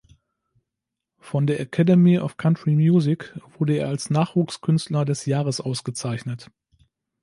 [1.19, 6.49] Von der Academy of Country Music wurde er als „Nachwuchskünstler des Jahres“ ausgezeichnet.